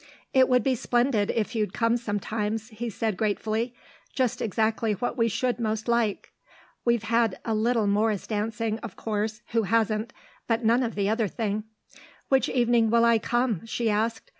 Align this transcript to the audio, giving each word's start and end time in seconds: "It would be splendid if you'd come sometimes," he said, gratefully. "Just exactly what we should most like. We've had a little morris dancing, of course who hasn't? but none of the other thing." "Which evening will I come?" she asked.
"It 0.33 0.49
would 0.49 0.63
be 0.63 0.73
splendid 0.73 1.29
if 1.35 1.53
you'd 1.53 1.73
come 1.75 1.95
sometimes," 1.95 2.69
he 2.69 2.89
said, 2.89 3.15
gratefully. 3.15 3.75
"Just 4.15 4.41
exactly 4.41 4.93
what 4.93 5.15
we 5.15 5.27
should 5.27 5.59
most 5.59 5.87
like. 5.87 6.31
We've 6.83 7.03
had 7.03 7.39
a 7.45 7.53
little 7.53 7.85
morris 7.85 8.25
dancing, 8.25 8.79
of 8.79 8.95
course 8.95 9.41
who 9.49 9.61
hasn't? 9.61 10.11
but 10.47 10.65
none 10.65 10.81
of 10.81 10.95
the 10.95 11.07
other 11.07 11.27
thing." 11.27 11.65
"Which 12.29 12.49
evening 12.49 12.89
will 12.89 13.05
I 13.05 13.19
come?" 13.19 13.63
she 13.67 13.91
asked. 13.91 14.27